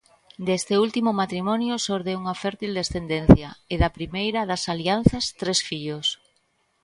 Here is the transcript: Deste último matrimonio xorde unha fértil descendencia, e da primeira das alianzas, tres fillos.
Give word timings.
Deste 0.47 0.73
último 0.85 1.09
matrimonio 1.21 1.73
xorde 1.85 2.17
unha 2.21 2.35
fértil 2.43 2.71
descendencia, 2.81 3.49
e 3.73 3.75
da 3.81 3.93
primeira 3.97 4.41
das 4.49 4.63
alianzas, 4.73 5.25
tres 5.41 5.59
fillos. 5.69 6.07